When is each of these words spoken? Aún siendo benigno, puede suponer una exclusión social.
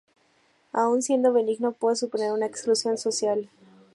Aún 0.73 1.03
siendo 1.03 1.31
benigno, 1.31 1.73
puede 1.73 1.95
suponer 1.95 2.31
una 2.31 2.47
exclusión 2.47 2.97
social. 2.97 3.51